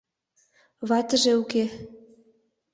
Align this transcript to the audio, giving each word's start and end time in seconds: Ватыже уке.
Ватыже 0.87 1.31
уке. 1.41 1.65